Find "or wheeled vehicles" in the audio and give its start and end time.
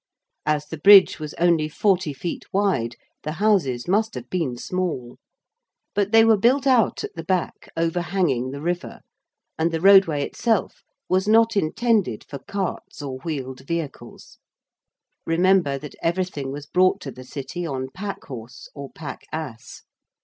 13.03-14.39